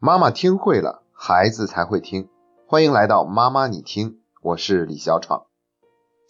[0.00, 2.28] 妈妈听会了，孩子才会听。
[2.68, 5.46] 欢迎来到妈妈你听，我是李小闯。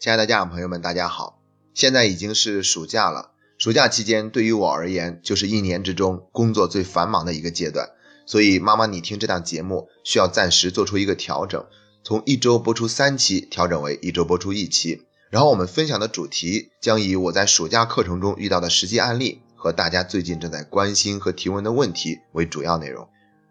[0.01, 1.43] 亲爱的家长朋友们，大家好！
[1.75, 7.91] 现在已经是暑假了，暑假期间对于我而言，就是一年之中工作最繁忙的一个阶段。
[8.25, 11.67] 所以，妈妈你听这档节目需要暂时做出一个调整，
[12.03, 15.03] 从一周播出三期调整为一周播出一期。
[15.29, 23.07] 然后我们分享的主题将以我在暑假课程中遇到的实际案例和大家最近正在关心和提问的问题为主要内容。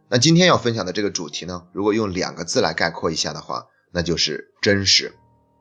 [0.10, 5.14] 那今天要分享的这个主题呢，如果用两个字来概括一下的话，那就是真实。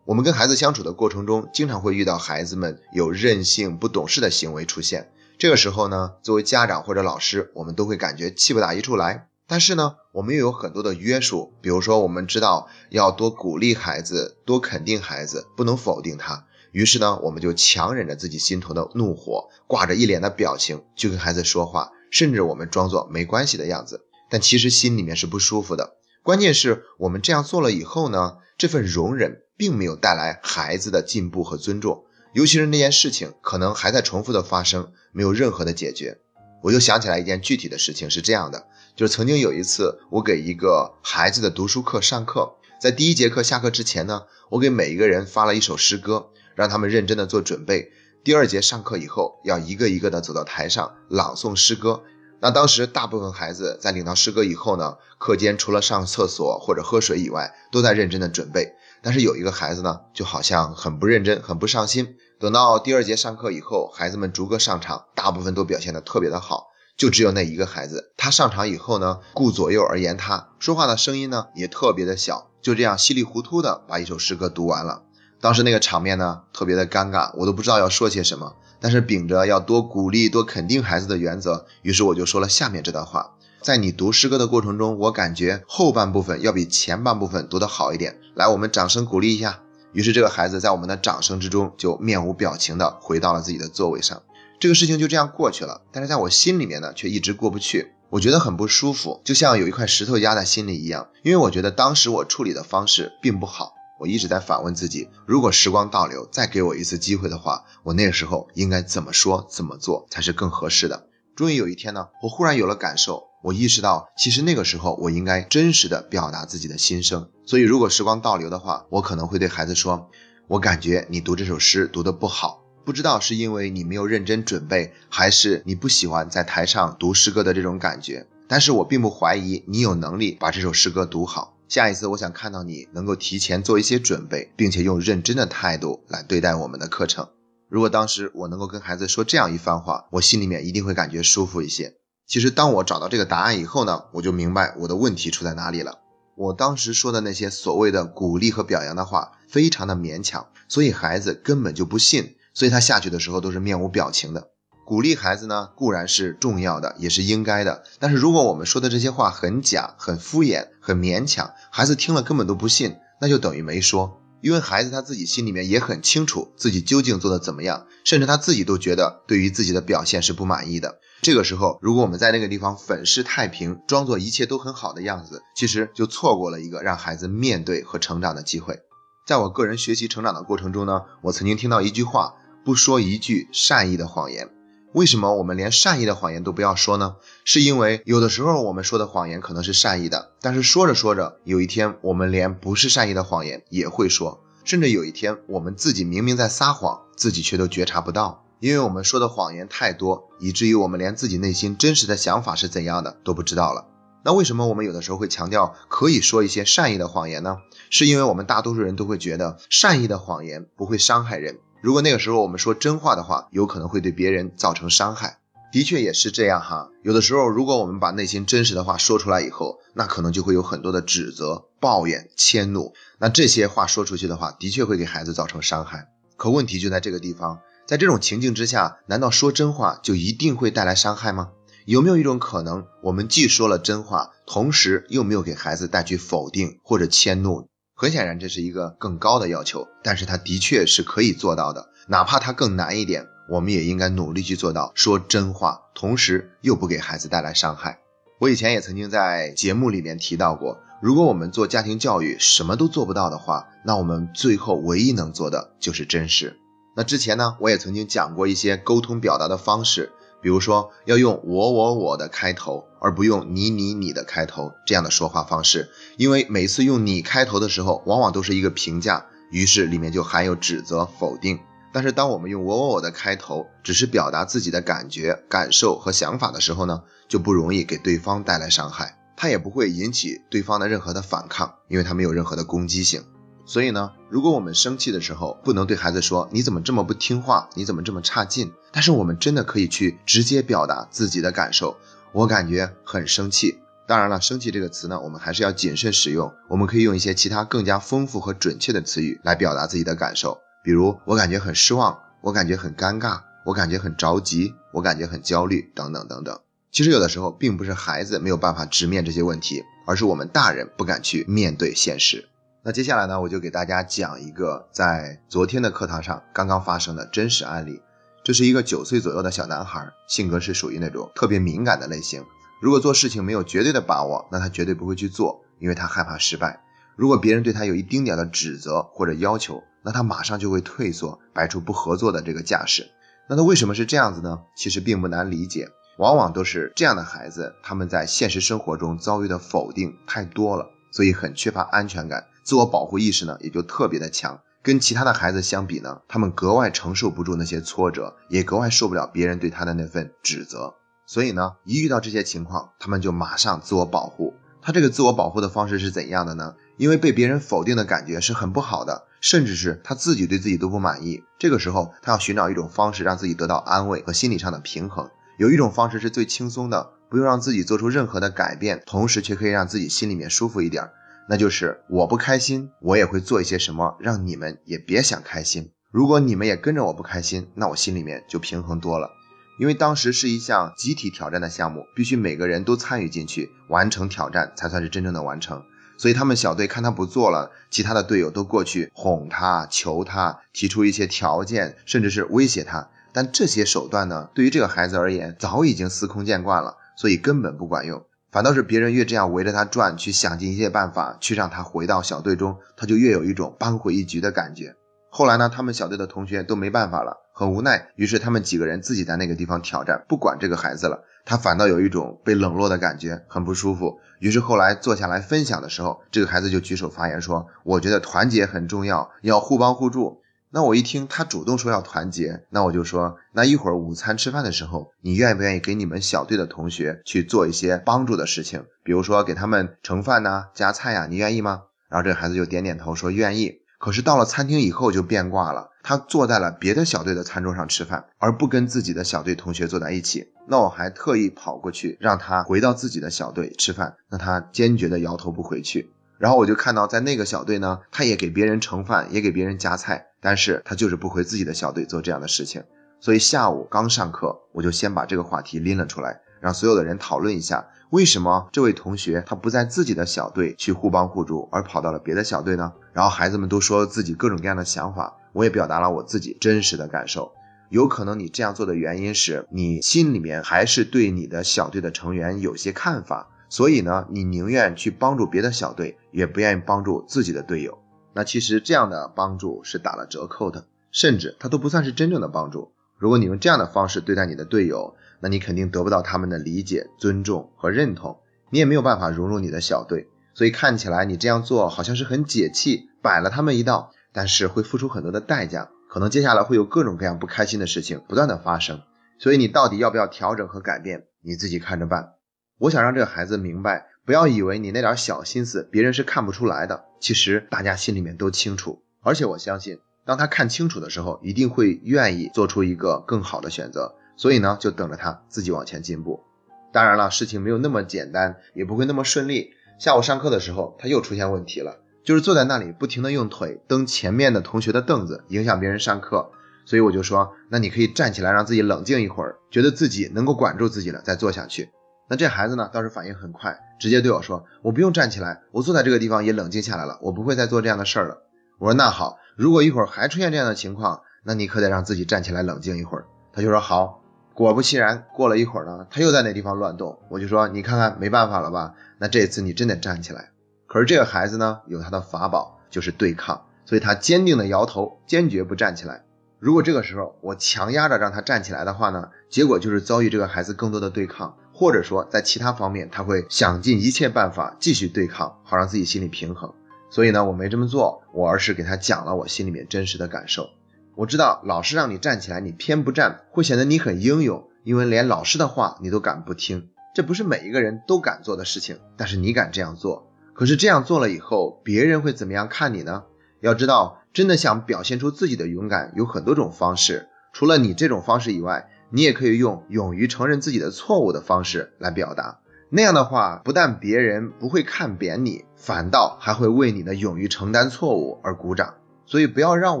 [0.04, 5.10] 我们跟孩子相处的过程中，经常会遇到孩子们有任性、不懂事的行为出现。
[5.38, 9.28] 这个时候呢，作为家长或者老师，我们都会感觉气不打一处来。
[9.46, 16.44] 但是呢，我们又有很多的约束，比如说我们知道要多鼓励孩子，多肯定孩子，不能否定他。
[16.70, 24.03] 于是呢，我们就强忍着自己心头的怒火，挂着一脸的表情去跟孩子说话，甚至我们装作没关系的样子。
[24.30, 25.96] 但其实心里面是不舒服的。
[26.22, 32.04] 关键是我们这样做了以后呢，这份容忍并没有带来孩子的进步和尊重。
[32.32, 36.18] 尤其是那件事情可能还在重复的发生，没有任何的解决。
[36.62, 38.66] 我就想起来一件具体的事情，是这样的：
[38.96, 47.92] 就是曾经有一次，我给一个孩子的读书课上课，在第一节课下课之前呢，我给每一个人发了一首诗歌，让他们认真的做准备。
[48.24, 52.02] 第二节上课以后，要一个一个的走到台上朗诵诗歌。
[52.44, 58.74] 那当时大部分孩子在领到诗歌以后呢，课间除了上厕所或者喝水以外，都在认真的准备。
[59.02, 62.16] 但是有一个孩子呢，就好像很不认真，很不上心。
[62.38, 66.66] 等到第二节上课以后，孩子们逐个上场，大部分都表现的特别的好，
[66.98, 75.04] 就只有那一个孩子，他上场以后呢，顾左右而言他，说话的声音呢也特别的小，就这样稀里糊涂的把一首诗歌读完了。
[75.44, 78.54] 当时那个场面呢，特别的尴尬，我都不知道要说些什么。
[78.80, 88.18] 但是秉着要多鼓励、多肯定孩子的原则，于是我就说了下面这段话：在你读诗歌的过程中，我感觉后半部分要比前半部分读得好一点。
[88.34, 89.60] 来，我们掌声鼓励一下。
[89.92, 94.22] 于是这个孩子在我们的掌声之中，就面无表情的回到了自己的座位上。
[94.58, 95.82] 这个事情就这样过去了。
[95.92, 101.08] 但是在我心里面呢，却一直过不去，我觉得很不舒服，就像有一块石头压在心里一样。
[101.22, 103.74] 因为我觉得当时我处理的方式并不好。
[104.04, 111.08] 我一直在反问自己：如果时光倒流，再给我一次机会的话，我那个时候应该怎么说、怎么做才是更合适的？
[111.34, 117.30] 终于有一天呢，我忽然有了感受，我意识到，其实那个时候我应该真实的表达自己的心声。
[117.46, 120.10] 所以，如果时光倒流的话，我可能会对孩子说
[120.48, 128.26] ：“我感觉你读这首诗读得不好，不知道是因为你没有认真准备，还是你不喜欢在台上读诗歌的这种感觉。
[128.46, 137.28] 但是我并不怀疑你有能力把这首诗歌读好。”下一次，我想看到你能够提前做一些准备，并且用认真的态度来对待我们的课程。
[137.68, 141.94] 如果当时我能够跟孩子说这样一番话，我心里面一定会感觉舒服一些。
[142.26, 145.98] 其实，当我找到这个答案以后呢，我就明白我的问题出在哪里了。
[146.36, 154.50] 我当时说的那些所谓的鼓励和表扬的话，非常的勉强，所以孩子根本就不信，所以他下去的时候都是面无表情的。
[154.86, 157.84] 鼓励孩子呢，固然是重要的，也是应该的。
[157.98, 164.20] 但是如果我们说的这些话很假、很敷衍、很勉强，孩子听了根本都不信，那就等于没说。
[164.42, 170.98] 因为孩子他自己心里面也很清楚自己究竟做的怎么样，甚至他自己都觉得对于自己的表现是不满意的。
[171.22, 178.80] 这个时候，如果我们在那个地方粉饰太平，装作一切都很好的样子，其实就错过了一个让孩子面对和成长的机会。
[179.26, 184.50] 在我个人学习成长的过程中呢，我曾经听到一句话：不说一句善意的谎言。
[184.94, 187.16] 为什么我们连善意的谎言都不要说呢？
[187.44, 203.88] 是因为有的时候我们说的谎言可能是善意的，但是说着说着，有一天我们连不是善意的谎言也会说，甚至有一天我们自己明明在撒谎，自己却都觉察不到，因为我们说的谎言太多，以至于我们连自己内心真实的想法是怎样的都不知道了。
[204.24, 207.56] 那为什么我们有的时候会强调可以说一些善意的谎言呢？
[207.90, 211.58] 是因为我们大多数人都会觉得善意的谎言不会伤害人。
[211.84, 215.36] 如果那个时候我们说真话的话，有可能会对别人造成伤害。
[215.70, 216.88] 的确也是这样哈。
[217.02, 222.94] 有的时候，如果我们把内心真实的话说出来以后，那可能就会有很多的指责、抱怨、迁怒。
[223.18, 226.08] 那这些话说出去的话，的确会给孩子造成伤害。
[226.38, 231.50] 可问题就在这个地方，在这种情境之下，难道说真话就一定会带来伤害吗？
[231.84, 237.68] 有没有一种可能，我们既说了真话，同时又没有给孩子带去否定或者迁怒？
[237.96, 241.90] 很显然，这是一个更高的要求，但是它的确是可以做到的。
[242.08, 248.00] 哪怕它更难一点，我们也应该努力去做到说真话，同时又不给孩子带来伤害。
[248.40, 256.58] 我以前也曾经在节目里面提到过，如果我们做家庭教育什么都做不到的话，那我们最后唯一能做的就是真实。
[256.96, 260.10] 那之前呢，我也曾经讲过一些沟通表达的方式，
[260.44, 265.88] 比如说要用我我我的开头，而不用你你你的开头这样的说话方式，
[266.18, 271.60] 因为每次用你开头的时候，往往都是一个评价，于是里面就含有指责、否定。
[271.94, 283.22] 但是当我们用我我我的开头，只是表达自己的感觉、感受和想法的时候呢，就不容易给对方带来伤害，他也不会引起对方的任何的反抗，因为他没有任何的攻击性。
[283.66, 288.72] 所以呢，如果我们生气的时候，不能对孩子说你怎么这么不听话，你怎么这么差劲。
[288.92, 291.96] 但是我们真的可以去直接表达自己的感受，
[292.32, 293.78] 我感觉很生气。
[294.06, 296.52] 当然了，生气这个词呢，我们还是要谨慎使用。
[296.68, 306.60] 我们可以用一些其他更加丰富和准确的词语来表达自己的感受，比如我感觉很失望，我感觉很尴尬，我感觉很着急，我感觉很焦虑，等等等等。
[306.92, 312.46] 其实有的时候并不是孩子没有办法直面这些问题，而是我们大人不敢去面对现实。
[312.86, 318.02] 那接下来呢，我就给大家讲一个在昨天的课堂上刚刚发生的真实案例。
[318.44, 322.44] 这是一个九岁左右的小男孩，性格是属于那种特别敏感的类型。
[322.82, 326.84] 如果做事情没有绝对的把握，那他绝对不会去做，因为他害怕失败。
[327.16, 333.08] 如果别人对他有一丁点的指责或者要求，那他马上就会退缩，摆出不合作的这个架势。
[333.48, 334.58] 那他为什么是这样子呢？
[334.76, 335.88] 其实并不难理解，
[336.18, 342.44] 往往都是这样的孩子，他们在现实生活中遭遇的否定太多了，所以很缺乏安全感。
[342.64, 344.58] 自我保护意识呢，也就特别的强。
[344.82, 350.94] 跟其他的孩子相比呢，他们格外承受不住那些挫折，也格外受不了别人对他的那份指责。
[351.26, 354.54] 所以呢，一遇到这些情况，他们就马上自我保护。
[354.82, 356.74] 他这个自我保护的方式是怎样的呢？
[356.98, 361.42] 因为被别人否定的感觉是很不好的，甚至是他自己对自己都不满意。
[361.58, 365.30] 这个时候，他要寻找一种方式让自己得到安慰和心理上的平衡。
[365.58, 371.08] 有一种方式是最轻松的，不用让自己做出任何的改变，同时却可以让自己心里面舒服一点。
[371.48, 375.90] 那就是我不开心，我也会做一些什么，让你们也别想开心。
[376.10, 379.30] 如果你们也跟着我不开心，那我心里面就平衡多了。
[379.78, 385.82] 因为当时是一项集体挑战的项目，必须每个人都参与进去，完成挑战才算是真正的完成。
[386.16, 393.10] 所以他们小队看他不做了，其他的队友都过去哄他、求他，提出一些条件，甚至是威胁他。
[393.32, 398.24] 但这些手段呢，对于这个孩子而言，早已经司空见惯了，所以根本不管用。
[398.54, 404.94] 反倒是别人越这样围着他转，去想尽一切办法去让他回到小队中，他就越有一种扳回一局的感觉。
[405.28, 411.24] 后来呢，他们小队的同学都没办法了，很无奈，于是他们几个人自己在那个地方挑战，不管这个孩子了。
[411.44, 414.20] 他反倒有一种被冷落的感觉，很不舒服。
[414.38, 420.42] 于是后来坐下来分享的时候，这个孩子就举手发言说：“我觉得团结很重要，要互帮互助。”
[420.74, 431.82] 那我一听他主动说要团结，那我就说，那一会儿午餐吃饭的时候，你愿不愿意给你们小队的同学去做一些帮助的事情，比如说给他们盛饭呐、夹菜呀，你愿意吗？
[432.08, 433.82] 然后这个孩子就点点头说愿意。
[434.00, 440.48] 可是到了餐厅以后就变卦了，他坐在了别的小队的餐桌上吃饭，而不跟自己的小队同学坐在一起。
[440.66, 446.10] 那我还特意跑过去让他回到自己的小队吃饭，那他坚决的摇头不回去。
[446.36, 450.26] 然后我就看到在那个小队呢，他也给别人盛饭，也给别人夹菜。
[450.44, 452.84] 但是他就是不回自己的小队做这样的事情，
[453.18, 462.92] 所以下午刚上课，我就先把这个话题拎了出来，让所有的人讨论一下，为什么这位同学他不在自己的小队去互帮互助，而跑到了别的小队呢？
[463.14, 467.50] 然后孩子们都说自己各种各样的想法，我也表达了我自己真实的感受。
[467.88, 477.98] 有可能你这样做的原因是你心里面还是对你的小队的成员有些看法，所以呢，你宁愿去帮助别的小队，也不愿意帮助自己的队友。
[478.34, 482.92] 那其实这样的帮助是打了折扣的，甚至它都不算是真正的帮助。
[483.16, 490.28] 如果你用这样的方式对待你的队友，那你肯定得不到他们的理解、尊重和认同，你也没有办法融入你的小队。
[490.52, 499.00] 所以看起来你这样做好像是很解气，摆了他们一道，但是会付出很多的代价，可能接下来会有各种各样不开心的事情不断的发生。
[499.38, 502.34] 所以你到底要不要调整和改变，你自己看着办。
[502.78, 504.08] 我想让这个孩子明白。
[504.26, 507.04] 不要以为你那点小心思，别人是看不出来的。
[507.20, 514.14] 其实大家心里面都清楚，而且我相信，当他看清楚的时候，一定会愿意做出一个更好的选择。
[514.36, 516.42] 所以呢，就等着他自己往前进步。
[516.90, 519.72] 当然了，事情没有那么简单，也不会那么顺利。
[519.98, 526.50] 下午上课的时候，他又出现问题了，就是坐在那里不停的用腿蹬前面的同学的凳子，影响别人上课。
[526.86, 531.90] 所以我就说，那你可以站起来，让自己冷静一会儿，觉得自己能够管住自己了，再坐下去。
[532.28, 538.42] 那这孩子呢，倒是反应很快，直接对我说：“我不用站起来，我坐在这个地方也冷静下来了，我不会再做这样的事儿了。”
[538.78, 544.20] 我说：“那好，如果一会儿还出现这样的情况，那你可得让自己站起来冷静一会儿。”他就说：“好。”
[544.54, 547.18] 果不其然，过了一会儿呢，他又在那地方乱动。
[547.28, 548.94] 我就说：“你看看，没办法了吧？
[549.18, 550.50] 那这次你真得站起来。”
[550.86, 556.22] 可是这个孩子呢，有他的法宝，就是对抗，所以他坚定的摇头，坚决不站起来。
[556.60, 566.72] 如果这个时候我强压着让他站起来的话呢，结果就是遭遇这个孩子更多的对抗，或者说在其他方面他会想尽一切办法继续对抗，好让自己心里平衡。
[567.10, 570.70] 所以呢，我没这么做，我而是给他讲了我心里面真实的感受。
[571.16, 576.90] 我知道老师让你站起来，你偏不站，会显得你很英勇，因为连老师的话你都敢不听。
[577.14, 580.32] 这不是每一个人都敢做的事情，但是你敢这样做。
[580.52, 583.24] 可是这样做了以后，别人会怎么样看你呢？
[583.60, 587.28] 要知道，真的想表现出自己的勇敢，有很多种方式。
[587.52, 592.60] 除了你这种方式以外，你也可以用勇于承认自己的错误的方式来表达。
[592.90, 598.94] 那样的话，不但别人不会看扁你，反倒还会为你的勇于承担错误而鼓掌。
[599.26, 600.00] 所以，不要让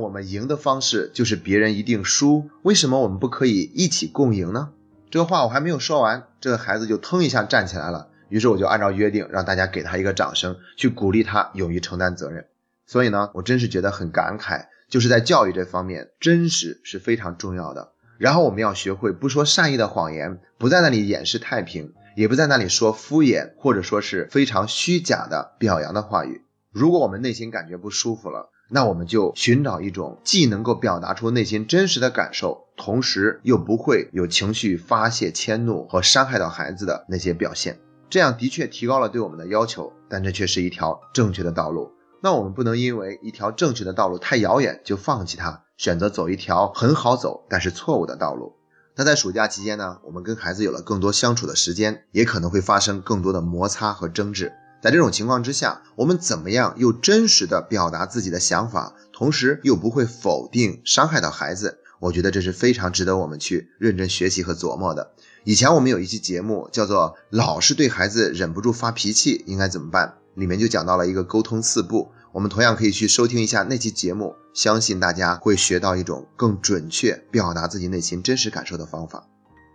[0.00, 2.50] 我们赢的方式就是别人一定输。
[2.62, 4.70] 为什么我们不可以一起共赢呢？
[5.10, 8.10] 这个话我还没有说完，这个孩子就腾一下站起来了。
[8.28, 12.46] 于是我就按照约定，让大家给他一个掌声，去鼓励他勇于承担责任。
[12.86, 17.92] 所以呢，我真是觉得很感慨，就是在教育这方面，真实是非常重要的。
[18.18, 26.42] 然后我们要学会不说善意的谎言，不在那里掩饰太平，也不在那里说敷衍或者说是非常虚假的表扬的话语。
[26.72, 37.78] 如果我们内心感觉不舒服了，那我们就寻找一种既能够表达出内心真实的感受，同时又不会有情绪发泄、迁怒和伤害到孩子的那些表现。
[38.08, 41.90] 这样的确提高了对我们的要求，但这却是一条正确的道路。
[42.22, 48.54] 那我们不能因为一条正确的道路太遥远就放弃它，选择走一条很好走但是错误的道路。
[48.96, 54.52] 那在暑假期间呢，我们跟孩子有了更多相处的时间，也可能会发生更多的摩擦和争执。
[54.80, 61.78] 在这种情况之下，我们怎么样又真实的表达自己的想法，同时又不会否定伤害到孩子？
[62.00, 65.12] 我觉得这是非常值得我们去认真学习和琢磨的。
[65.44, 72.12] 以前我们有一期节目叫做“老是对孩子忍不住发脾气应该怎么办”，里面就讲到了一个沟通四步。
[72.34, 79.28] 我们同样可以去收听一下那期节目，相信大家会学到一种更准确表达自己内心真实感受的方法。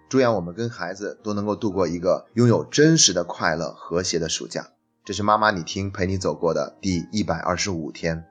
[0.09, 4.67] 祝愿我们跟孩子都能够度过一个拥有真实的快乐、和谐的暑假。
[5.05, 8.25] 这是妈妈你听陪你走过的第一百二十五天。